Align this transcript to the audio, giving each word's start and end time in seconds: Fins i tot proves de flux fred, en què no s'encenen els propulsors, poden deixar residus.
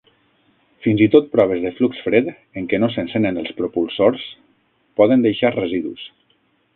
Fins 0.85 1.01
i 1.05 1.07
tot 1.15 1.27
proves 1.33 1.59
de 1.65 1.71
flux 1.79 1.99
fred, 2.05 2.31
en 2.61 2.65
què 2.71 2.79
no 2.83 2.89
s'encenen 2.95 3.37
els 3.41 3.51
propulsors, 3.59 4.23
poden 5.01 5.23
deixar 5.27 5.53
residus. 5.59 6.07